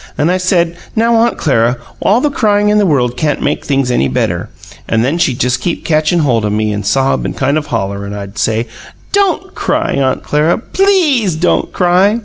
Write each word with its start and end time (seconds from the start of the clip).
And 0.17 0.31
I 0.31 0.37
said, 0.37 0.73
'Now, 0.95 1.13
Aunt 1.15 1.37
Clara, 1.37 1.77
all 2.01 2.21
the 2.21 2.31
crying 2.31 2.69
in 2.69 2.79
the 2.79 2.87
world 2.87 3.15
can't 3.15 3.39
make 3.39 3.63
things 3.63 3.91
any 3.91 4.07
better.' 4.07 4.49
And 4.89 5.05
then 5.05 5.19
she'd 5.19 5.39
just 5.39 5.61
keep 5.61 5.85
catchin' 5.85 6.21
hold 6.21 6.43
of 6.43 6.53
me, 6.53 6.73
and 6.73 6.83
sob 6.83 7.23
and 7.23 7.37
kind 7.37 7.55
of 7.55 7.67
holler, 7.67 8.03
and 8.03 8.15
I'd 8.15 8.39
say, 8.39 8.65
'DON'T 9.11 9.53
cry, 9.53 9.91
Aunt 9.93 10.23
Clara 10.23 10.57
PLEASE 10.57 11.35
don't 11.35 11.71
cry."' 11.71 12.19